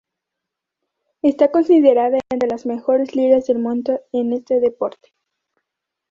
[1.21, 5.09] Esta considerada entre las mejores ligas del mundo en este deporte.